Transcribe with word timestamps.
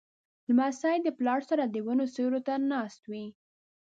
لمسی 0.47 0.97
د 1.03 1.07
پلار 1.17 1.39
سره 1.49 1.63
د 1.67 1.75
ونو 1.85 2.05
سیوري 2.13 2.41
ته 2.47 2.53
ناست 2.71 3.01
وي. 3.11 3.25